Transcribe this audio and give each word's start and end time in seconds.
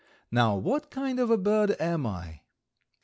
Now 0.31 0.55
what 0.55 0.89
kind 0.89 1.19
of 1.19 1.29
a 1.29 1.37
bird 1.37 1.79
am 1.79 2.07
I? 2.07 2.41